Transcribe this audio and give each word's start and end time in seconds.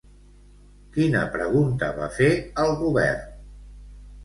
Quina 0.95 1.21
pregunta 1.35 1.91
va 1.99 2.09
fer 2.17 2.31
al 2.65 2.75
govern? 2.83 3.31